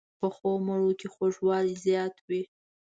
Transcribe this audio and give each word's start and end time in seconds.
پخو 0.19 0.51
مڼو 0.65 0.91
کې 0.99 1.07
خوږوالی 1.13 1.75
زیات 1.85 2.15
وي 2.27 2.41